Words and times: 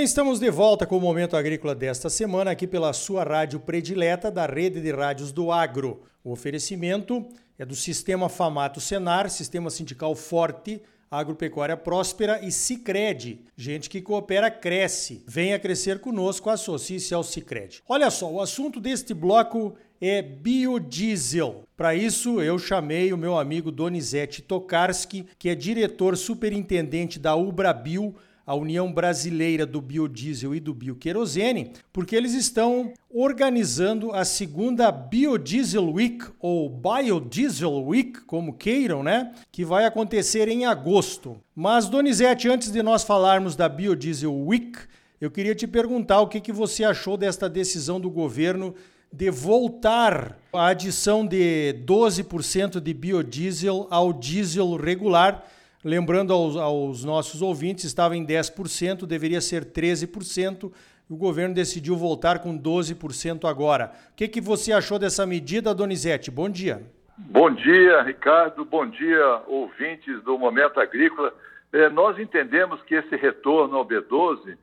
bem, 0.00 0.04
estamos 0.06 0.40
de 0.40 0.50
volta 0.50 0.86
com 0.86 0.96
o 0.96 1.00
Momento 1.00 1.36
Agrícola 1.36 1.74
desta 1.74 2.08
semana, 2.08 2.52
aqui 2.52 2.66
pela 2.66 2.90
sua 2.94 3.22
rádio 3.22 3.60
predileta 3.60 4.30
da 4.30 4.46
rede 4.46 4.80
de 4.80 4.90
rádios 4.90 5.30
do 5.30 5.52
Agro. 5.52 6.00
O 6.24 6.32
oferecimento 6.32 7.28
é 7.58 7.66
do 7.66 7.74
Sistema 7.74 8.30
Famato 8.30 8.80
Senar, 8.80 9.28
Sistema 9.28 9.68
Sindical 9.68 10.14
Forte, 10.14 10.80
Agropecuária 11.10 11.76
Próspera 11.76 12.40
e 12.42 12.50
Cicred. 12.50 13.44
Gente 13.54 13.90
que 13.90 14.00
coopera 14.00 14.50
cresce. 14.50 15.22
Venha 15.28 15.58
crescer 15.58 15.98
conosco, 15.98 16.48
associe-se 16.48 17.12
ao 17.12 17.22
Cicred. 17.22 17.82
Olha 17.86 18.10
só, 18.10 18.32
o 18.32 18.40
assunto 18.40 18.80
deste 18.80 19.12
bloco 19.12 19.74
é 20.00 20.22
biodiesel. 20.22 21.64
Para 21.76 21.94
isso, 21.94 22.40
eu 22.40 22.58
chamei 22.58 23.12
o 23.12 23.18
meu 23.18 23.38
amigo 23.38 23.70
Donizete 23.70 24.40
Tokarski, 24.40 25.26
que 25.38 25.50
é 25.50 25.54
diretor 25.54 26.16
superintendente 26.16 27.18
da 27.18 27.36
Ubrabil, 27.36 28.14
a 28.50 28.54
União 28.56 28.92
Brasileira 28.92 29.64
do 29.64 29.80
Biodiesel 29.80 30.56
e 30.56 30.58
do 30.58 30.74
Bioquerosene, 30.74 31.70
porque 31.92 32.16
eles 32.16 32.34
estão 32.34 32.92
organizando 33.08 34.10
a 34.10 34.24
segunda 34.24 34.90
Biodiesel 34.90 35.88
Week, 35.88 36.26
ou 36.40 36.68
Biodiesel 36.68 37.86
Week, 37.86 38.22
como 38.22 38.54
queiram, 38.54 39.04
né? 39.04 39.32
Que 39.52 39.64
vai 39.64 39.86
acontecer 39.86 40.48
em 40.48 40.66
agosto. 40.66 41.36
Mas, 41.54 41.88
Donizete, 41.88 42.48
antes 42.48 42.72
de 42.72 42.82
nós 42.82 43.04
falarmos 43.04 43.54
da 43.54 43.68
Biodiesel 43.68 44.36
Week, 44.36 44.80
eu 45.20 45.30
queria 45.30 45.54
te 45.54 45.68
perguntar 45.68 46.20
o 46.20 46.26
que, 46.26 46.40
que 46.40 46.52
você 46.52 46.82
achou 46.82 47.16
desta 47.16 47.48
decisão 47.48 48.00
do 48.00 48.10
governo 48.10 48.74
de 49.12 49.30
voltar 49.30 50.36
a 50.52 50.66
adição 50.66 51.24
de 51.24 51.76
12% 51.86 52.80
de 52.80 52.94
biodiesel 52.94 53.86
ao 53.90 54.12
diesel 54.12 54.74
regular 54.74 55.44
Lembrando 55.82 56.34
aos, 56.34 56.56
aos 56.56 57.04
nossos 57.04 57.40
ouvintes, 57.40 57.84
estava 57.84 58.14
em 58.14 58.26
10%, 58.26 59.06
deveria 59.06 59.40
ser 59.40 59.64
13%. 59.64 60.70
O 61.08 61.16
governo 61.16 61.54
decidiu 61.54 61.96
voltar 61.96 62.40
com 62.40 62.56
12% 62.56 63.48
agora. 63.48 63.90
O 64.12 64.14
que, 64.14 64.28
que 64.28 64.40
você 64.40 64.72
achou 64.72 64.98
dessa 64.98 65.26
medida, 65.26 65.74
Donizete? 65.74 66.30
Bom 66.30 66.50
dia. 66.50 66.82
Bom 67.16 67.50
dia, 67.50 68.02
Ricardo. 68.02 68.64
Bom 68.64 68.86
dia, 68.86 69.42
ouvintes 69.46 70.22
do 70.22 70.38
Momento 70.38 70.78
Agrícola. 70.78 71.32
É, 71.72 71.88
nós 71.88 72.18
entendemos 72.18 72.82
que 72.82 72.94
esse 72.94 73.16
retorno 73.16 73.76
ao 73.76 73.86
B12 73.86 74.56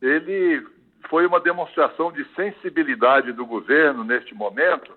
ele 0.00 0.66
foi 1.10 1.26
uma 1.26 1.38
demonstração 1.38 2.10
de 2.10 2.24
sensibilidade 2.34 3.32
do 3.32 3.44
governo 3.44 4.04
neste 4.04 4.34
momento 4.34 4.92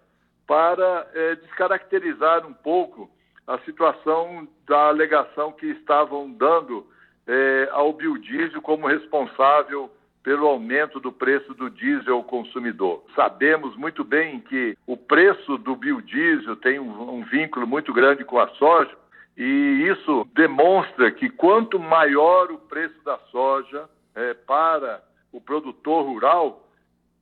para 0.47 1.07
é, 1.13 1.35
descaracterizar 1.35 2.45
um 2.47 2.53
pouco 2.53 3.09
a 3.47 3.57
situação 3.59 4.47
da 4.67 4.87
alegação 4.87 5.51
que 5.51 5.67
estavam 5.67 6.31
dando 6.31 6.85
é, 7.27 7.69
ao 7.71 7.93
biodiesel 7.93 8.61
como 8.61 8.87
responsável 8.87 9.89
pelo 10.23 10.47
aumento 10.47 10.99
do 10.99 11.11
preço 11.11 11.53
do 11.53 11.69
diesel 11.69 12.15
ao 12.15 12.23
consumidor. 12.23 13.03
Sabemos 13.15 13.75
muito 13.75 14.03
bem 14.03 14.39
que 14.39 14.75
o 14.87 14.97
preço 14.97 15.57
do 15.59 15.75
biodiesel 15.75 16.55
tem 16.55 16.79
um, 16.79 17.17
um 17.17 17.23
vínculo 17.25 17.67
muito 17.67 17.93
grande 17.93 18.25
com 18.25 18.39
a 18.39 18.47
soja 18.55 18.95
e 19.37 19.87
isso 19.87 20.27
demonstra 20.33 21.11
que 21.11 21.29
quanto 21.29 21.77
maior 21.77 22.51
o 22.51 22.57
preço 22.57 22.95
da 23.03 23.17
soja 23.31 23.87
é, 24.15 24.33
para 24.33 25.03
o 25.31 25.41
produtor 25.41 26.05
rural, 26.05 26.65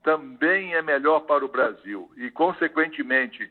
também 0.04 0.76
é 0.76 0.82
melhor 0.82 1.22
para 1.22 1.44
o 1.44 1.48
Brasil. 1.48 2.12
E, 2.16 2.30
consequentemente, 2.30 3.50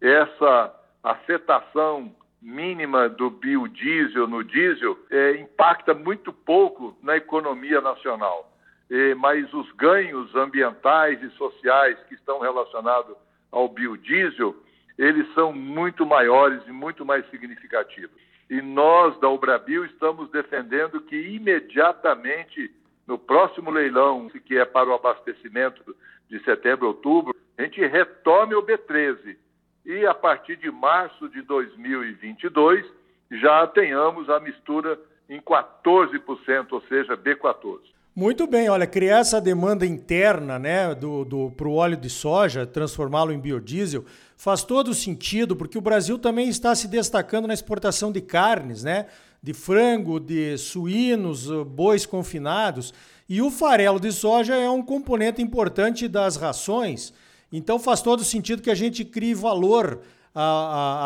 essa 0.00 0.72
afetação 1.04 2.10
mínima 2.40 3.08
do 3.08 3.30
biodiesel 3.30 4.26
no 4.26 4.42
diesel 4.42 4.98
é, 5.10 5.36
impacta 5.36 5.94
muito 5.94 6.32
pouco 6.32 6.96
na 7.02 7.16
economia 7.16 7.80
nacional. 7.80 8.50
É, 8.90 9.14
mas 9.14 9.52
os 9.52 9.70
ganhos 9.72 10.34
ambientais 10.34 11.22
e 11.22 11.30
sociais 11.30 11.98
que 12.08 12.14
estão 12.14 12.40
relacionados 12.40 13.16
ao 13.52 13.68
biodiesel, 13.68 14.54
eles 14.98 15.32
são 15.34 15.52
muito 15.52 16.04
maiores 16.04 16.60
e 16.66 16.72
muito 16.72 17.04
mais 17.04 17.28
significativos. 17.30 18.16
E 18.50 18.60
nós, 18.60 19.18
da 19.20 19.28
Ubrabil, 19.28 19.84
estamos 19.86 20.30
defendendo 20.30 21.00
que 21.00 21.16
imediatamente, 21.16 22.70
no 23.06 23.18
próximo 23.18 23.70
leilão, 23.70 24.28
que 24.28 24.58
é 24.58 24.64
para 24.64 24.90
o 24.90 24.94
abastecimento 24.94 25.96
de 26.28 26.42
setembro, 26.44 26.88
outubro, 26.88 27.34
a 27.56 27.62
gente 27.62 27.80
retome 27.86 28.54
o 28.54 28.62
B13 28.62 29.36
e 29.84 30.06
a 30.06 30.14
partir 30.14 30.56
de 30.56 30.70
março 30.70 31.28
de 31.28 31.42
2022 31.42 32.86
já 33.30 33.66
tenhamos 33.66 34.28
a 34.30 34.40
mistura 34.40 34.98
em 35.28 35.40
14%, 35.40 36.72
ou 36.72 36.82
seja, 36.82 37.16
B14. 37.16 37.80
Muito 38.14 38.46
bem, 38.46 38.68
olha, 38.68 38.86
criar 38.86 39.18
essa 39.18 39.40
demanda 39.40 39.84
interna 39.84 40.56
né, 40.56 40.94
do, 40.94 41.24
do, 41.24 41.50
para 41.50 41.66
o 41.66 41.74
óleo 41.74 41.96
de 41.96 42.08
soja, 42.08 42.64
transformá-lo 42.64 43.32
em 43.32 43.40
biodiesel, 43.40 44.04
faz 44.36 44.62
todo 44.62 44.94
sentido, 44.94 45.56
porque 45.56 45.76
o 45.76 45.80
Brasil 45.80 46.16
também 46.16 46.48
está 46.48 46.74
se 46.76 46.86
destacando 46.86 47.48
na 47.48 47.54
exportação 47.54 48.12
de 48.12 48.20
carnes, 48.20 48.84
né? 48.84 49.06
De 49.42 49.52
frango, 49.52 50.20
de 50.20 50.56
suínos, 50.56 51.50
bois 51.66 52.06
confinados. 52.06 52.94
E 53.28 53.42
o 53.42 53.50
farelo 53.50 53.98
de 53.98 54.12
soja 54.12 54.54
é 54.54 54.70
um 54.70 54.82
componente 54.82 55.42
importante 55.42 56.06
das 56.06 56.36
rações 56.36 57.12
então 57.56 57.78
faz 57.78 58.02
todo 58.02 58.24
sentido 58.24 58.62
que 58.62 58.70
a 58.70 58.74
gente 58.74 59.04
crie 59.04 59.34
valor 59.34 60.00
à, 60.34 60.42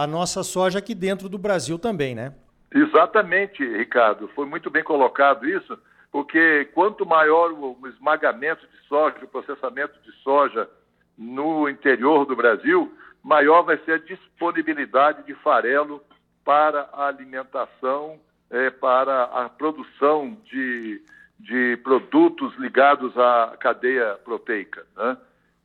à, 0.00 0.02
à 0.04 0.06
nossa 0.06 0.42
soja 0.42 0.78
aqui 0.78 0.94
dentro 0.94 1.28
do 1.28 1.38
Brasil 1.38 1.78
também, 1.78 2.14
né? 2.14 2.34
Exatamente, 2.74 3.64
Ricardo. 3.64 4.28
Foi 4.34 4.46
muito 4.46 4.70
bem 4.70 4.82
colocado 4.82 5.48
isso, 5.48 5.78
porque 6.10 6.66
quanto 6.74 7.06
maior 7.06 7.52
o 7.52 7.86
esmagamento 7.88 8.66
de 8.66 8.88
soja, 8.88 9.16
o 9.22 9.28
processamento 9.28 9.98
de 10.02 10.12
soja 10.22 10.68
no 11.16 11.68
interior 11.68 12.24
do 12.24 12.36
Brasil, 12.36 12.92
maior 13.22 13.62
vai 13.62 13.78
ser 13.84 13.92
a 13.92 13.98
disponibilidade 13.98 15.24
de 15.24 15.34
farelo 15.34 16.02
para 16.44 16.88
a 16.92 17.08
alimentação, 17.08 18.18
é, 18.50 18.70
para 18.70 19.24
a 19.24 19.48
produção 19.48 20.36
de, 20.44 21.02
de 21.38 21.76
produtos 21.82 22.54
ligados 22.56 23.16
à 23.18 23.56
cadeia 23.58 24.14
proteica. 24.24 24.86
Né? 24.96 25.16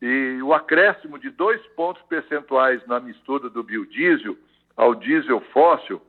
E 0.06 0.42
o 0.44 0.54
acréscimo 0.54 1.18
de 1.18 1.30
dois 1.30 1.66
pontos 1.78 2.04
percentuais 2.10 2.86
na 2.88 3.00
mistura 3.00 3.50
do 3.50 3.64
biodiesel 3.64 4.36
ao 4.76 4.94
diesel 4.94 5.40
fóssil 5.54 6.02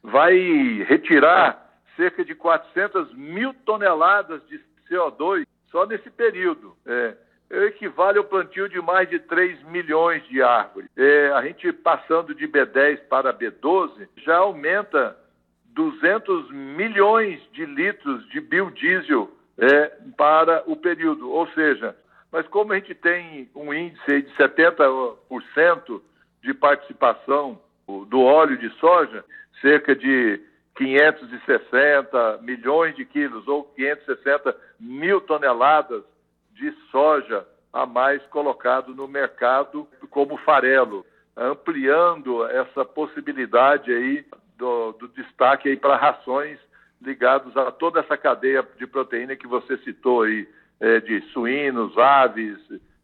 vai 0.00 0.84
retirar 0.88 1.60
cerca 1.96 2.24
de 2.24 2.36
400 2.36 3.12
mil 3.14 3.52
toneladas 3.66 4.46
de 4.46 4.60
CO2 4.88 5.44
só 5.72 5.84
nesse 5.84 6.08
período. 6.08 6.76
É, 6.86 7.16
equivale 7.66 8.18
ao 8.18 8.24
plantio 8.24 8.68
de 8.68 8.80
mais 8.80 9.10
de 9.10 9.18
3 9.18 9.60
milhões 9.64 10.24
de 10.28 10.40
árvores. 10.40 10.88
É, 10.96 11.32
a 11.32 11.42
gente 11.42 11.72
passando 11.72 12.36
de 12.36 12.46
B10 12.46 13.00
para 13.08 13.34
B12 13.34 14.06
já 14.18 14.36
aumenta 14.36 15.16
200 15.74 16.48
milhões 16.52 17.40
de 17.50 17.66
litros 17.66 18.24
de 18.28 18.40
biodiesel 18.40 19.28
é, 19.58 19.92
para 20.16 20.62
o 20.64 20.76
período. 20.76 21.28
Ou 21.28 21.48
seja, 21.48 21.96
mas 22.32 22.48
como 22.48 22.72
a 22.72 22.76
gente 22.76 22.94
tem 22.94 23.50
um 23.54 23.72
índice 23.74 24.22
de 24.22 24.34
70% 24.36 26.00
de 26.42 26.54
participação 26.54 27.60
do 28.08 28.22
óleo 28.22 28.56
de 28.56 28.70
soja, 28.78 29.22
cerca 29.60 29.94
de 29.94 30.40
560 30.74 32.38
milhões 32.42 32.96
de 32.96 33.04
quilos 33.04 33.46
ou 33.46 33.64
560 33.64 34.56
mil 34.80 35.20
toneladas 35.20 36.02
de 36.54 36.72
soja 36.90 37.46
a 37.72 37.84
mais 37.84 38.22
colocado 38.26 38.94
no 38.94 39.06
mercado 39.06 39.86
como 40.10 40.36
farelo, 40.38 41.04
ampliando 41.36 42.46
essa 42.46 42.84
possibilidade 42.84 43.92
aí 43.92 44.24
do, 44.56 44.92
do 44.92 45.08
destaque 45.08 45.68
aí 45.68 45.76
para 45.76 45.96
rações 45.96 46.58
ligados 47.00 47.56
a 47.56 47.70
toda 47.70 48.00
essa 48.00 48.16
cadeia 48.16 48.66
de 48.78 48.86
proteína 48.86 49.36
que 49.36 49.46
você 49.46 49.76
citou 49.78 50.22
aí, 50.22 50.48
é, 50.82 51.00
de 51.00 51.22
suínos, 51.32 51.96
aves, 51.96 52.58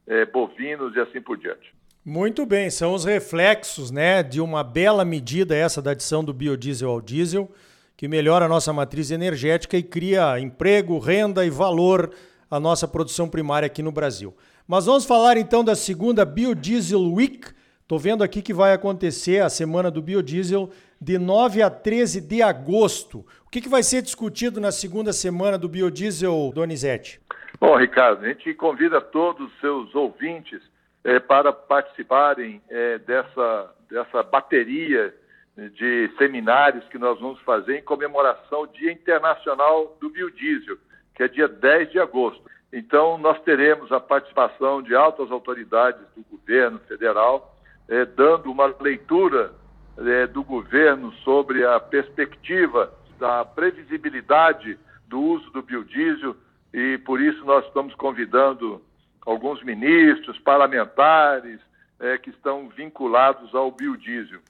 é, 0.04 0.26
bovinos 0.26 0.96
e 0.96 1.00
assim 1.00 1.20
por 1.20 1.38
diante. 1.38 1.72
Muito 2.04 2.44
bem, 2.44 2.70
são 2.70 2.92
os 2.92 3.04
reflexos 3.04 3.90
né, 3.92 4.22
de 4.22 4.40
uma 4.40 4.64
bela 4.64 5.04
medida 5.04 5.54
essa 5.54 5.80
da 5.80 5.92
adição 5.92 6.24
do 6.24 6.34
biodiesel 6.34 6.90
ao 6.90 7.00
diesel, 7.00 7.48
que 7.96 8.08
melhora 8.08 8.46
a 8.46 8.48
nossa 8.48 8.72
matriz 8.72 9.10
energética 9.12 9.76
e 9.76 9.82
cria 9.82 10.40
emprego, 10.40 10.98
renda 10.98 11.46
e 11.46 11.50
valor 11.50 12.10
à 12.50 12.58
nossa 12.58 12.88
produção 12.88 13.28
primária 13.28 13.66
aqui 13.66 13.82
no 13.82 13.92
Brasil. 13.92 14.34
Mas 14.66 14.86
vamos 14.86 15.04
falar 15.04 15.36
então 15.36 15.62
da 15.62 15.76
segunda 15.76 16.24
Biodiesel 16.24 17.12
Week. 17.12 17.48
Estou 17.82 17.98
vendo 17.98 18.24
aqui 18.24 18.42
que 18.42 18.52
vai 18.52 18.72
acontecer 18.72 19.40
a 19.42 19.48
semana 19.48 19.90
do 19.90 20.02
biodiesel 20.02 20.70
de 21.00 21.16
9 21.18 21.62
a 21.62 21.70
13 21.70 22.20
de 22.20 22.42
agosto. 22.42 23.24
O 23.46 23.50
que, 23.50 23.60
que 23.60 23.68
vai 23.68 23.82
ser 23.82 24.02
discutido 24.02 24.60
na 24.60 24.72
segunda 24.72 25.12
semana 25.12 25.56
do 25.56 25.68
biodiesel, 25.68 26.52
Donizete? 26.54 27.20
Bom, 27.60 27.76
Ricardo, 27.76 28.24
a 28.24 28.28
gente 28.28 28.54
convida 28.54 29.00
todos 29.00 29.52
os 29.52 29.60
seus 29.60 29.94
ouvintes 29.94 30.62
é, 31.02 31.18
para 31.18 31.52
participarem 31.52 32.62
é, 32.68 32.98
dessa, 32.98 33.74
dessa 33.90 34.22
bateria 34.22 35.12
de 35.56 36.08
seminários 36.16 36.86
que 36.88 36.98
nós 36.98 37.18
vamos 37.18 37.40
fazer 37.40 37.78
em 37.78 37.82
comemoração 37.82 38.58
ao 38.58 38.66
Dia 38.68 38.92
Internacional 38.92 39.96
do 40.00 40.08
Biodiesel, 40.08 40.76
que 41.16 41.24
é 41.24 41.28
dia 41.28 41.48
10 41.48 41.90
de 41.90 41.98
agosto. 41.98 42.40
Então, 42.72 43.18
nós 43.18 43.40
teremos 43.40 43.90
a 43.90 43.98
participação 43.98 44.80
de 44.80 44.94
altas 44.94 45.30
autoridades 45.32 46.00
do 46.14 46.22
governo 46.30 46.78
federal, 46.86 47.56
eh, 47.88 48.04
dando 48.04 48.52
uma 48.52 48.66
leitura 48.80 49.52
eh, 49.96 50.28
do 50.28 50.44
governo 50.44 51.12
sobre 51.24 51.64
a 51.64 51.80
perspectiva 51.80 52.92
da 53.18 53.44
previsibilidade 53.44 54.78
do 55.08 55.20
uso 55.20 55.50
do 55.50 55.62
biodiesel 55.62 56.36
e 56.72 56.98
por 56.98 57.20
isso 57.20 57.44
nós 57.44 57.64
estamos 57.66 57.94
convidando 57.94 58.82
alguns 59.24 59.62
ministros, 59.62 60.38
parlamentares 60.38 61.60
eh, 62.00 62.18
que 62.18 62.30
estão 62.30 62.68
vinculados 62.68 63.54
ao 63.54 63.70
biodiesel. 63.70 64.40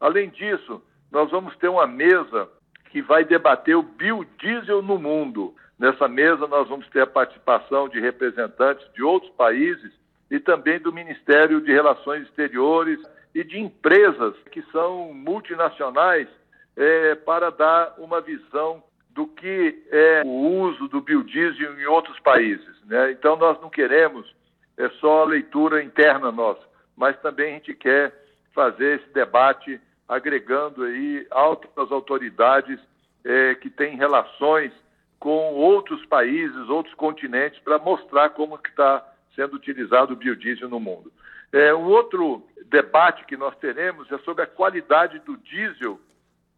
Além 0.00 0.30
disso, 0.30 0.82
nós 1.10 1.30
vamos 1.30 1.56
ter 1.56 1.68
uma 1.68 1.86
mesa 1.86 2.48
que 2.90 3.02
vai 3.02 3.24
debater 3.24 3.76
o 3.76 3.82
biodiesel 3.82 4.82
no 4.82 4.98
mundo. 4.98 5.54
Nessa 5.78 6.08
mesa, 6.08 6.46
nós 6.46 6.68
vamos 6.68 6.88
ter 6.88 7.02
a 7.02 7.06
participação 7.06 7.88
de 7.88 8.00
representantes 8.00 8.86
de 8.92 9.02
outros 9.02 9.32
países 9.32 9.92
e 10.30 10.38
também 10.38 10.78
do 10.78 10.92
Ministério 10.92 11.60
de 11.60 11.72
Relações 11.72 12.22
Exteriores 12.24 13.00
e 13.34 13.42
de 13.44 13.58
empresas 13.58 14.34
que 14.50 14.62
são 14.70 15.12
multinacionais 15.12 16.28
é, 16.76 17.14
para 17.14 17.50
dar 17.50 17.94
uma 17.98 18.20
visão 18.20 18.82
do 19.14 19.26
que 19.26 19.82
é 19.90 20.22
o 20.24 20.28
uso 20.28 20.88
do 20.88 21.00
biodiesel 21.00 21.78
em 21.78 21.86
outros 21.86 22.18
países. 22.20 22.80
Né? 22.84 23.12
Então, 23.12 23.36
nós 23.36 23.60
não 23.60 23.70
queremos 23.70 24.32
é 24.76 24.88
só 24.98 25.22
a 25.22 25.26
leitura 25.26 25.82
interna 25.82 26.32
nossa, 26.32 26.62
mas 26.96 27.18
também 27.20 27.52
a 27.52 27.54
gente 27.56 27.74
quer 27.74 28.14
fazer 28.54 29.00
esse 29.00 29.12
debate 29.12 29.78
agregando 30.08 30.84
aí 30.84 31.26
altas 31.30 31.92
autoridades 31.92 32.80
é, 33.22 33.54
que 33.56 33.68
têm 33.68 33.96
relações 33.96 34.72
com 35.18 35.52
outros 35.52 36.04
países, 36.06 36.68
outros 36.70 36.94
continentes, 36.94 37.60
para 37.60 37.78
mostrar 37.78 38.30
como 38.30 38.56
está 38.56 39.06
sendo 39.36 39.54
utilizado 39.54 40.14
o 40.14 40.16
biodiesel 40.16 40.68
no 40.68 40.80
mundo. 40.80 41.12
É, 41.52 41.74
um 41.74 41.84
outro 41.84 42.42
debate 42.66 43.26
que 43.26 43.36
nós 43.36 43.54
teremos 43.56 44.10
é 44.10 44.18
sobre 44.18 44.44
a 44.44 44.46
qualidade 44.46 45.18
do 45.20 45.36
diesel 45.36 46.00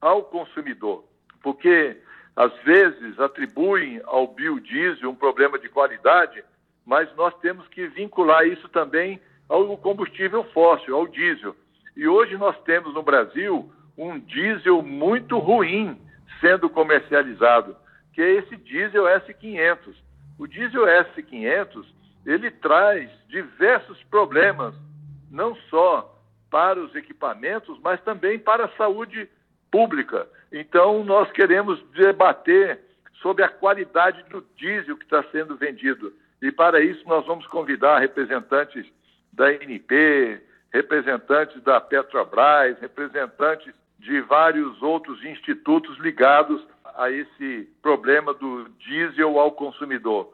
ao 0.01 0.23
consumidor, 0.23 1.05
porque 1.43 1.97
às 2.37 2.53
vezes 2.63 3.19
atribuem 3.21 4.01
ao 4.05 4.27
biodiesel 4.27 5.11
um 5.11 5.15
problema 5.15 5.59
de 5.59 5.69
qualidade, 5.69 6.43
mas 6.85 7.15
nós 7.15 7.35
temos 7.41 7.67
que 7.69 7.87
vincular 7.87 8.47
isso 8.47 8.69
também 8.69 9.21
ao 9.49 9.77
combustível 9.77 10.45
fóssil, 10.53 10.97
ao 10.97 11.07
diesel. 11.07 11.55
E 11.97 12.09
hoje 12.09 12.37
nós 12.37 12.59
temos 12.63 12.95
no 12.95 13.03
Brasil 13.03 13.71
um 13.97 14.19
diesel 14.19 14.83
muito 14.83 15.39
ruim 15.39 16.01
sendo 16.41 16.71
comercializado 16.71 17.77
que 18.13 18.21
é 18.21 18.31
esse 18.35 18.57
diesel 18.57 19.05
S500. 19.05 19.95
O 20.39 20.47
diesel 20.47 20.85
S500 20.85 21.85
ele 22.27 22.51
traz 22.51 23.11
diversos 23.29 24.03
problemas, 24.05 24.75
não 25.31 25.57
só 25.69 26.09
para 26.51 26.79
os 26.79 26.95
equipamentos, 26.95 27.79
mas 27.83 28.01
também 28.03 28.39
para 28.39 28.67
a 28.67 28.77
saúde 28.77 29.29
pública. 29.71 30.29
Então, 30.53 31.03
nós 31.03 31.31
queremos 31.33 31.83
debater 31.95 32.79
sobre 33.23 33.43
a 33.43 33.49
qualidade 33.49 34.23
do 34.25 34.45
diesel 34.57 34.97
que 34.97 35.05
está 35.05 35.23
sendo 35.31 35.57
vendido. 35.57 36.13
E 36.43 36.53
para 36.53 36.81
isso, 36.81 37.07
nós 37.09 37.25
vamos 37.25 37.47
convidar 37.47 37.99
representantes 38.01 38.85
da 39.33 39.53
NP, 39.53 40.41
representantes 40.73 41.63
da 41.63 41.81
Petrobras, 41.81 42.79
representantes 42.81 43.73
de 43.99 44.21
vários 44.23 44.83
outros 44.83 45.25
institutos 45.25 45.97
ligados 45.99 46.63
a 46.97 47.11
esse 47.11 47.69
problema 47.81 48.35
do 48.35 48.69
diesel 48.79 49.39
ao 49.39 49.53
consumidor. 49.53 50.33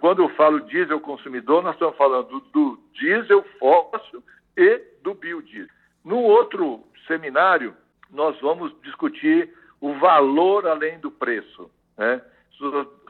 Quando 0.00 0.22
eu 0.22 0.28
falo 0.30 0.60
diesel 0.60 1.00
consumidor, 1.00 1.62
nós 1.62 1.74
estamos 1.74 1.96
falando 1.96 2.40
do, 2.52 2.78
diesel 2.92 3.44
fóssil 3.58 4.22
e 4.56 4.80
do 5.02 5.14
biodiesel. 5.14 5.74
No 6.04 6.18
outro 6.18 6.84
seminário, 7.06 7.74
nós 8.10 8.38
vamos 8.40 8.72
discutir 8.82 9.52
o 9.80 9.94
valor 9.94 10.66
além 10.66 10.98
do 10.98 11.10
preço, 11.10 11.70
né? 11.96 12.20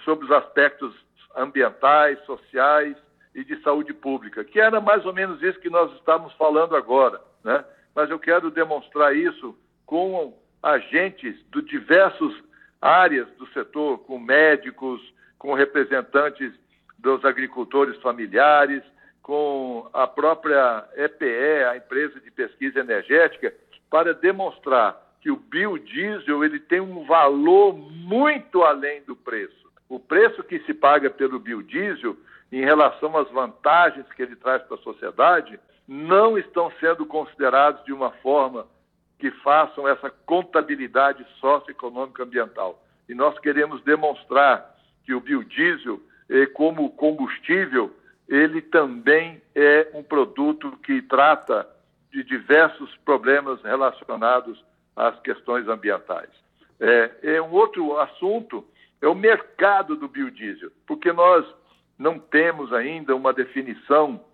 sobre 0.04 0.24
os 0.24 0.30
aspectos 0.32 0.94
ambientais, 1.36 2.18
sociais 2.24 2.96
e 3.34 3.44
de 3.44 3.60
saúde 3.62 3.92
pública, 3.92 4.44
que 4.44 4.58
era 4.58 4.80
mais 4.80 5.04
ou 5.04 5.12
menos 5.12 5.42
isso 5.42 5.60
que 5.60 5.70
nós 5.70 5.92
estamos 5.94 6.32
falando 6.34 6.74
agora. 6.74 7.20
Né? 7.44 7.64
Mas 7.94 8.10
eu 8.10 8.18
quero 8.18 8.50
demonstrar 8.50 9.14
isso 9.14 9.56
com 9.84 10.36
agentes 10.62 11.36
de 11.52 11.62
diversos 11.62 12.42
áreas 12.80 13.28
do 13.38 13.46
setor, 13.48 13.98
com 13.98 14.18
médicos, 14.18 15.00
com 15.38 15.54
representantes 15.54 16.52
dos 16.98 17.24
agricultores 17.24 17.96
familiares, 18.00 18.82
com 19.22 19.88
a 19.92 20.06
própria 20.06 20.88
EPE, 20.96 21.64
a 21.70 21.76
empresa 21.76 22.20
de 22.20 22.30
pesquisa 22.30 22.80
energética, 22.80 23.52
para 23.90 24.14
demonstrar 24.14 25.00
que 25.20 25.30
o 25.30 25.36
biodiesel 25.36 26.44
ele 26.44 26.60
tem 26.60 26.80
um 26.80 27.04
valor 27.04 27.74
muito 27.74 28.62
além 28.62 29.02
do 29.02 29.16
preço. 29.16 29.66
O 29.88 29.98
preço 29.98 30.42
que 30.42 30.60
se 30.60 30.74
paga 30.74 31.10
pelo 31.10 31.38
biodiesel, 31.38 32.16
em 32.50 32.60
relação 32.60 33.16
às 33.16 33.28
vantagens 33.30 34.06
que 34.14 34.22
ele 34.22 34.36
traz 34.36 34.62
para 34.62 34.76
a 34.76 34.80
sociedade, 34.80 35.58
não 35.86 36.36
estão 36.38 36.70
sendo 36.80 37.06
considerados 37.06 37.84
de 37.84 37.92
uma 37.92 38.10
forma 38.10 38.66
que 39.18 39.30
façam 39.30 39.88
essa 39.88 40.10
contabilidade 40.10 41.26
socioeconômica 41.40 42.22
ambiental. 42.22 42.82
E 43.08 43.14
nós 43.14 43.38
queremos 43.38 43.82
demonstrar 43.82 44.74
que 45.04 45.14
o 45.14 45.20
biodiesel, 45.20 46.00
eh, 46.28 46.46
como 46.46 46.90
combustível, 46.90 47.94
ele 48.28 48.60
também 48.60 49.40
é 49.54 49.88
um 49.94 50.02
produto 50.02 50.72
que 50.84 51.00
trata 51.02 51.66
de 52.16 52.24
diversos 52.24 52.96
problemas 53.04 53.60
relacionados 53.62 54.64
às 54.96 55.20
questões 55.20 55.68
ambientais. 55.68 56.30
É, 56.80 57.10
é 57.34 57.42
um 57.42 57.52
outro 57.52 57.98
assunto 57.98 58.66
é 59.02 59.06
o 59.06 59.14
mercado 59.14 59.94
do 59.96 60.08
biodiesel, 60.08 60.70
porque 60.86 61.12
nós 61.12 61.44
não 61.98 62.18
temos 62.18 62.72
ainda 62.72 63.14
uma 63.14 63.34
definição 63.34 64.24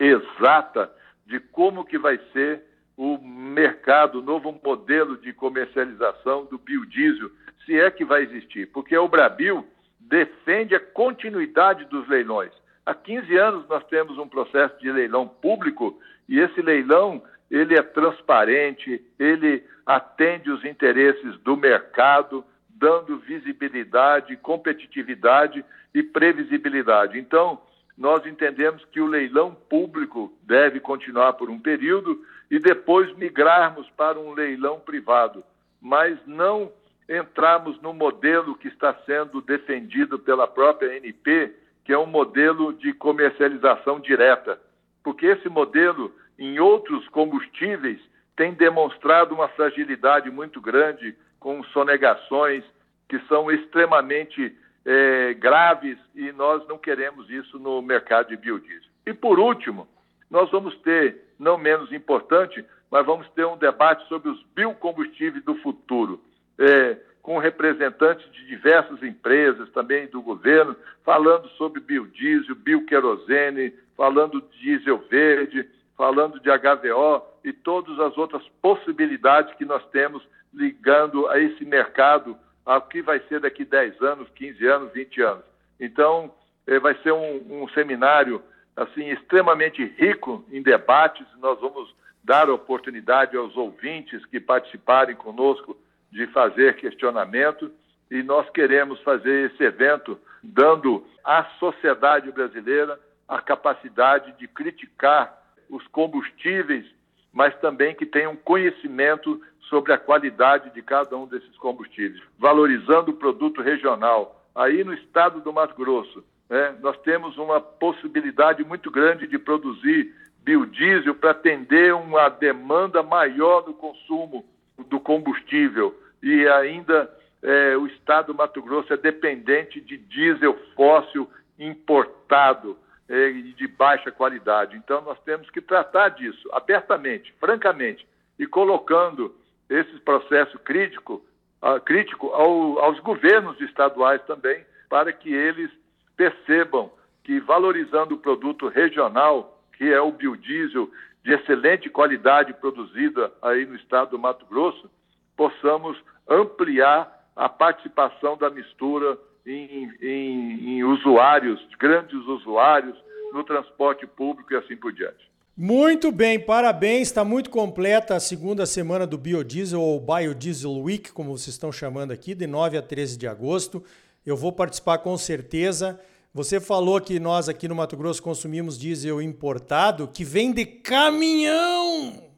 exata 0.00 0.90
de 1.26 1.38
como 1.38 1.84
que 1.84 1.98
vai 1.98 2.18
ser 2.32 2.62
o 2.96 3.18
mercado, 3.18 4.20
o 4.20 4.22
novo 4.22 4.58
modelo 4.64 5.18
de 5.18 5.34
comercialização 5.34 6.46
do 6.46 6.56
biodiesel, 6.56 7.30
se 7.66 7.78
é 7.78 7.90
que 7.90 8.04
vai 8.04 8.22
existir, 8.22 8.70
porque 8.72 8.96
o 8.96 9.08
Brabil 9.08 9.66
defende 10.00 10.74
a 10.74 10.80
continuidade 10.80 11.84
dos 11.84 12.08
leilões. 12.08 12.52
Há 12.86 12.94
15 12.94 13.36
anos 13.36 13.68
nós 13.68 13.84
temos 13.84 14.18
um 14.18 14.28
processo 14.28 14.78
de 14.78 14.90
leilão 14.92 15.26
público 15.26 15.98
e 16.28 16.38
esse 16.38 16.60
leilão 16.60 17.22
ele 17.50 17.78
é 17.78 17.82
transparente, 17.82 19.02
ele 19.18 19.64
atende 19.86 20.50
os 20.50 20.64
interesses 20.64 21.38
do 21.40 21.56
mercado, 21.56 22.44
dando 22.68 23.18
visibilidade, 23.18 24.36
competitividade 24.36 25.64
e 25.94 26.02
previsibilidade. 26.02 27.18
Então, 27.18 27.60
nós 27.96 28.26
entendemos 28.26 28.84
que 28.86 29.00
o 29.00 29.06
leilão 29.06 29.54
público 29.54 30.32
deve 30.42 30.80
continuar 30.80 31.34
por 31.34 31.48
um 31.48 31.58
período 31.58 32.20
e 32.50 32.58
depois 32.58 33.14
migrarmos 33.16 33.88
para 33.90 34.18
um 34.18 34.32
leilão 34.32 34.80
privado, 34.80 35.44
mas 35.80 36.18
não 36.26 36.72
entrarmos 37.08 37.80
no 37.80 37.92
modelo 37.92 38.56
que 38.56 38.68
está 38.68 38.94
sendo 39.06 39.40
defendido 39.40 40.18
pela 40.18 40.46
própria 40.46 40.96
NP, 40.96 41.54
que 41.84 41.92
é 41.92 41.98
um 41.98 42.06
modelo 42.06 42.72
de 42.72 42.92
comercialização 42.94 44.00
direta, 44.00 44.58
porque 45.02 45.26
esse 45.26 45.48
modelo, 45.48 46.14
em 46.38 46.58
outros 46.58 47.06
combustíveis, 47.08 48.00
tem 48.36 48.52
demonstrado 48.54 49.34
uma 49.34 49.48
fragilidade 49.48 50.30
muito 50.30 50.60
grande, 50.60 51.14
com 51.38 51.62
sonegações 51.64 52.64
que 53.06 53.18
são 53.28 53.50
extremamente 53.50 54.56
é, 54.84 55.34
graves 55.34 55.98
e 56.14 56.32
nós 56.32 56.66
não 56.66 56.78
queremos 56.78 57.28
isso 57.28 57.58
no 57.58 57.82
mercado 57.82 58.28
de 58.28 58.36
biodiesel. 58.36 58.90
E 59.06 59.12
por 59.12 59.38
último, 59.38 59.86
nós 60.30 60.50
vamos 60.50 60.74
ter, 60.78 61.34
não 61.38 61.58
menos 61.58 61.92
importante, 61.92 62.64
mas 62.90 63.04
vamos 63.04 63.28
ter 63.30 63.44
um 63.44 63.58
debate 63.58 64.06
sobre 64.08 64.30
os 64.30 64.42
biocombustíveis 64.54 65.44
do 65.44 65.54
futuro, 65.56 66.22
é, 66.58 66.96
com 67.24 67.38
representantes 67.38 68.30
de 68.32 68.46
diversas 68.46 69.02
empresas, 69.02 69.70
também 69.70 70.06
do 70.08 70.20
governo, 70.20 70.76
falando 71.02 71.48
sobre 71.56 71.80
biodiesel, 71.80 72.54
bioquerosene, 72.54 73.72
falando 73.96 74.42
de 74.42 74.58
diesel 74.58 74.98
verde, 75.08 75.66
falando 75.96 76.38
de 76.38 76.50
HVO 76.50 77.22
e 77.42 77.50
todas 77.50 77.98
as 77.98 78.18
outras 78.18 78.46
possibilidades 78.60 79.54
que 79.54 79.64
nós 79.64 79.82
temos 79.86 80.22
ligando 80.52 81.26
a 81.28 81.40
esse 81.40 81.64
mercado 81.64 82.36
ao 82.62 82.82
que 82.82 83.00
vai 83.00 83.18
ser 83.20 83.40
daqui 83.40 83.64
10 83.64 84.02
anos, 84.02 84.28
15 84.34 84.66
anos, 84.66 84.92
20 84.92 85.22
anos. 85.22 85.44
Então, 85.80 86.30
eh, 86.66 86.78
vai 86.78 86.94
ser 86.96 87.12
um, 87.12 87.62
um 87.62 87.68
seminário 87.70 88.42
assim 88.76 89.08
extremamente 89.08 89.82
rico 89.96 90.44
em 90.52 90.60
debates. 90.60 91.26
Nós 91.38 91.58
vamos 91.58 91.94
dar 92.22 92.50
oportunidade 92.50 93.34
aos 93.34 93.56
ouvintes 93.56 94.26
que 94.26 94.38
participarem 94.38 95.16
conosco 95.16 95.74
de 96.14 96.28
fazer 96.28 96.76
questionamento 96.76 97.72
e 98.08 98.22
nós 98.22 98.48
queremos 98.50 99.00
fazer 99.00 99.50
esse 99.50 99.64
evento 99.64 100.16
dando 100.40 101.04
à 101.24 101.44
sociedade 101.58 102.30
brasileira 102.30 103.00
a 103.26 103.40
capacidade 103.40 104.32
de 104.38 104.46
criticar 104.46 105.36
os 105.68 105.84
combustíveis, 105.88 106.86
mas 107.32 107.52
também 107.56 107.96
que 107.96 108.06
tenham 108.06 108.36
conhecimento 108.36 109.42
sobre 109.62 109.92
a 109.92 109.98
qualidade 109.98 110.72
de 110.72 110.82
cada 110.82 111.16
um 111.16 111.26
desses 111.26 111.56
combustíveis, 111.56 112.22
valorizando 112.38 113.10
o 113.10 113.16
produto 113.16 113.60
regional. 113.60 114.40
Aí 114.54 114.84
no 114.84 114.94
estado 114.94 115.40
do 115.40 115.52
Mato 115.52 115.74
Grosso, 115.74 116.24
né, 116.48 116.76
nós 116.80 116.96
temos 116.98 117.36
uma 117.38 117.60
possibilidade 117.60 118.62
muito 118.62 118.88
grande 118.88 119.26
de 119.26 119.38
produzir 119.38 120.14
biodiesel 120.44 121.16
para 121.16 121.32
atender 121.32 121.92
uma 121.92 122.28
demanda 122.28 123.02
maior 123.02 123.62
do 123.62 123.74
consumo 123.74 124.44
do 124.88 125.00
combustível 125.00 126.03
e 126.24 126.48
ainda 126.48 127.14
é, 127.42 127.76
o 127.76 127.86
estado 127.86 128.28
do 128.28 128.34
Mato 128.34 128.62
Grosso 128.62 128.90
é 128.90 128.96
dependente 128.96 129.78
de 129.78 129.98
diesel 129.98 130.58
fóssil 130.74 131.30
importado 131.58 132.78
é, 133.06 133.30
de 133.30 133.68
baixa 133.68 134.10
qualidade. 134.10 134.74
Então 134.74 135.02
nós 135.02 135.20
temos 135.20 135.50
que 135.50 135.60
tratar 135.60 136.08
disso 136.08 136.48
abertamente, 136.54 137.30
francamente, 137.38 138.08
e 138.38 138.46
colocando 138.46 139.36
esse 139.68 139.98
processo 140.00 140.58
crítico, 140.60 141.22
uh, 141.62 141.78
crítico 141.80 142.28
ao, 142.28 142.78
aos 142.78 142.98
governos 143.00 143.60
estaduais 143.60 144.22
também, 144.22 144.64
para 144.88 145.12
que 145.12 145.32
eles 145.32 145.70
percebam 146.16 146.90
que 147.22 147.38
valorizando 147.38 148.14
o 148.14 148.18
produto 148.18 148.68
regional, 148.68 149.62
que 149.76 149.92
é 149.92 150.00
o 150.00 150.10
biodiesel 150.10 150.90
de 151.22 151.34
excelente 151.34 151.90
qualidade 151.90 152.54
produzida 152.54 153.30
aí 153.42 153.66
no 153.66 153.76
estado 153.76 154.12
do 154.12 154.18
Mato 154.18 154.46
Grosso, 154.46 154.90
possamos 155.36 155.98
ampliar 156.28 157.28
a 157.36 157.48
participação 157.48 158.36
da 158.36 158.50
mistura 158.50 159.18
em, 159.46 159.90
em, 160.00 160.76
em 160.76 160.84
usuários, 160.84 161.60
grandes 161.78 162.14
usuários, 162.26 162.96
no 163.32 163.42
transporte 163.42 164.06
público 164.06 164.52
e 164.52 164.56
assim 164.56 164.76
por 164.76 164.92
diante. 164.92 165.28
Muito 165.56 166.10
bem, 166.10 166.38
parabéns. 166.38 167.08
Está 167.08 167.24
muito 167.24 167.50
completa 167.50 168.16
a 168.16 168.20
segunda 168.20 168.64
semana 168.66 169.06
do 169.06 169.18
Biodiesel, 169.18 169.80
ou 169.80 170.00
Biodiesel 170.00 170.72
Week, 170.72 171.12
como 171.12 171.36
vocês 171.36 171.54
estão 171.54 171.70
chamando 171.70 172.12
aqui, 172.12 172.34
de 172.34 172.46
9 172.46 172.78
a 172.78 172.82
13 172.82 173.18
de 173.18 173.26
agosto. 173.26 173.82
Eu 174.24 174.36
vou 174.36 174.52
participar 174.52 174.98
com 174.98 175.16
certeza. 175.16 176.00
Você 176.32 176.58
falou 176.58 177.00
que 177.00 177.20
nós 177.20 177.48
aqui 177.48 177.68
no 177.68 177.74
Mato 177.76 177.96
Grosso 177.96 178.22
consumimos 178.22 178.76
diesel 178.76 179.22
importado, 179.22 180.08
que 180.08 180.24
vem 180.24 180.52
de 180.52 180.66
caminhão. 180.66 182.33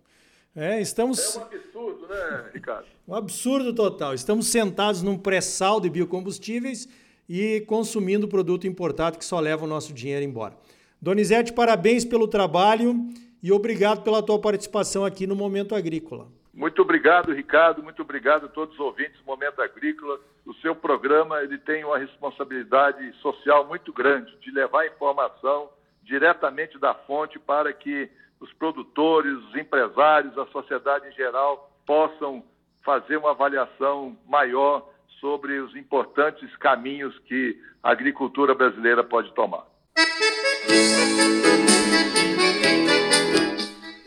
É, 0.57 0.81
estamos... 0.81 1.37
é 1.37 1.39
um 1.39 1.43
absurdo, 1.43 2.09
né, 2.09 2.51
Ricardo? 2.55 2.87
um 3.07 3.15
absurdo 3.15 3.75
total. 3.75 4.15
Estamos 4.15 4.47
sentados 4.47 5.03
num 5.03 5.19
pré-sal 5.19 5.79
de 5.79 5.91
biocombustíveis 5.91 6.89
e 7.29 7.61
consumindo 7.67 8.27
produto 8.27 8.67
importado 8.67 9.19
que 9.19 9.25
só 9.25 9.39
leva 9.39 9.67
o 9.67 9.69
nosso 9.69 9.93
dinheiro 9.93 10.25
embora. 10.25 10.57
Donizete, 11.01 11.53
parabéns 11.53 12.07
pelo 12.07 12.27
trabalho 12.27 12.97
e 13.43 13.53
obrigado 13.53 14.03
pela 14.03 14.23
tua 14.23 14.41
participação 14.41 15.05
aqui 15.05 15.27
no 15.27 15.37
Momento 15.37 15.75
Agrícola. 15.75 16.27
Muito 16.55 16.81
obrigado, 16.81 17.35
Ricardo. 17.35 17.83
Muito 17.83 18.01
obrigado 18.01 18.47
a 18.47 18.49
todos 18.49 18.73
os 18.77 18.81
ouvintes 18.81 19.21
do 19.21 19.27
Momento 19.27 19.61
Agrícola. 19.61 20.19
O 20.47 20.55
seu 20.55 20.75
programa 20.75 21.43
ele 21.43 21.59
tem 21.59 21.85
uma 21.85 21.99
responsabilidade 21.99 23.13
social 23.21 23.67
muito 23.67 23.93
grande 23.93 24.35
de 24.39 24.51
levar 24.51 24.87
informação 24.87 25.69
diretamente 26.03 26.79
da 26.79 26.95
fonte 26.95 27.39
para 27.39 27.75
que 27.75 28.09
os 28.41 28.53
produtores, 28.55 29.33
os 29.33 29.57
empresários, 29.57 30.37
a 30.39 30.47
sociedade 30.47 31.09
em 31.09 31.13
geral 31.13 31.71
possam 31.87 32.43
fazer 32.85 33.17
uma 33.17 33.31
avaliação 33.31 34.17
maior 34.29 34.89
sobre 35.21 35.59
os 35.59 35.75
importantes 35.75 36.55
caminhos 36.57 37.19
que 37.21 37.59
a 37.83 37.91
agricultura 37.91 38.55
brasileira 38.55 39.03
pode 39.03 39.33
tomar. 39.35 39.67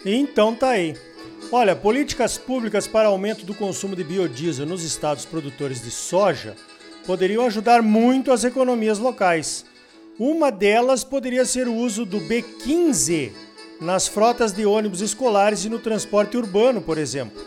Então 0.06 0.56
tá 0.56 0.70
aí. 0.70 0.94
Olha, 1.52 1.76
políticas 1.76 2.38
públicas 2.38 2.88
para 2.88 3.08
aumento 3.08 3.46
do 3.46 3.56
consumo 3.56 3.96
de 3.96 4.04
biodiesel 4.04 4.66
nos 4.66 4.84
estados 4.84 5.26
produtores 5.26 5.82
de 5.82 5.90
soja 5.90 6.56
poderiam 7.06 7.46
ajudar 7.46 7.82
muito 7.82 8.32
as 8.32 8.44
economias 8.44 9.00
locais. 9.00 9.66
Uma 10.18 10.52
delas 10.52 11.04
poderia 11.04 11.44
ser 11.46 11.68
o 11.68 11.74
uso 11.74 12.06
do 12.06 12.20
B15 12.20 13.49
nas 13.80 14.08
frotas 14.08 14.52
de 14.52 14.66
ônibus 14.66 15.02
escolares 15.02 15.66
e 15.66 15.70
no 15.70 15.80
transporte 15.80 16.38
urbano, 16.38 16.82
por 16.82 16.98
exemplo. 16.98 17.42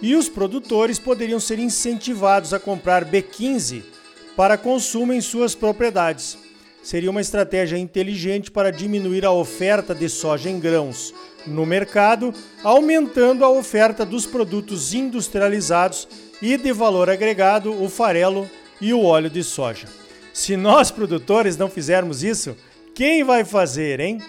E 0.00 0.14
os 0.14 0.28
produtores 0.28 0.98
poderiam 0.98 1.40
ser 1.40 1.58
incentivados 1.58 2.52
a 2.52 2.60
comprar 2.60 3.04
B15 3.04 3.82
para 4.36 4.58
consumo 4.58 5.12
em 5.12 5.20
suas 5.20 5.54
propriedades 5.54 6.38
seria 6.86 7.10
uma 7.10 7.20
estratégia 7.20 7.76
inteligente 7.76 8.48
para 8.48 8.70
diminuir 8.70 9.24
a 9.24 9.32
oferta 9.32 9.92
de 9.92 10.08
soja 10.08 10.48
em 10.48 10.60
grãos 10.60 11.12
no 11.44 11.66
mercado, 11.66 12.32
aumentando 12.62 13.44
a 13.44 13.50
oferta 13.50 14.04
dos 14.04 14.24
produtos 14.24 14.94
industrializados 14.94 16.06
e 16.40 16.56
de 16.56 16.72
valor 16.72 17.10
agregado, 17.10 17.72
o 17.82 17.88
farelo 17.88 18.48
e 18.80 18.92
o 18.94 19.02
óleo 19.02 19.28
de 19.28 19.42
soja. 19.42 19.88
Se 20.32 20.56
nós 20.56 20.90
produtores 20.92 21.56
não 21.56 21.68
fizermos 21.68 22.22
isso, 22.22 22.56
quem 22.94 23.24
vai 23.24 23.44
fazer, 23.44 23.98
hein? 23.98 24.22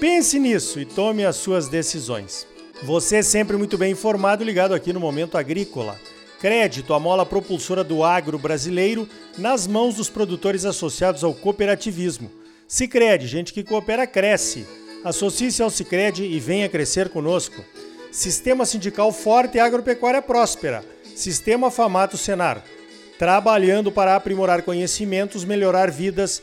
Pense 0.00 0.38
nisso 0.38 0.78
e 0.78 0.84
tome 0.84 1.24
as 1.24 1.36
suas 1.36 1.68
decisões. 1.68 2.46
Você 2.82 3.16
é 3.16 3.22
sempre 3.22 3.56
muito 3.56 3.78
bem 3.78 3.92
informado, 3.92 4.44
ligado 4.44 4.74
aqui 4.74 4.92
no 4.92 5.00
Momento 5.00 5.38
Agrícola. 5.38 5.98
Crédito, 6.38 6.92
a 6.92 7.00
mola 7.00 7.24
propulsora 7.24 7.82
do 7.82 8.04
agro 8.04 8.38
brasileiro, 8.38 9.08
nas 9.38 9.66
mãos 9.66 9.94
dos 9.94 10.10
produtores 10.10 10.66
associados 10.66 11.24
ao 11.24 11.32
cooperativismo. 11.32 12.30
Sicredi, 12.68 13.26
gente 13.26 13.54
que 13.54 13.64
coopera 13.64 14.06
cresce. 14.06 14.66
Associe-se 15.02 15.62
ao 15.62 15.70
Sicredi 15.70 16.24
e 16.24 16.38
venha 16.38 16.68
crescer 16.68 17.08
conosco. 17.08 17.64
Sistema 18.12 18.66
sindical 18.66 19.10
forte 19.12 19.56
e 19.56 19.60
agropecuária 19.60 20.20
próspera. 20.20 20.84
Sistema 21.14 21.70
Famato 21.70 22.18
Senar. 22.18 22.62
Trabalhando 23.18 23.90
para 23.90 24.14
aprimorar 24.14 24.60
conhecimentos, 24.60 25.42
melhorar 25.42 25.90
vidas 25.90 26.42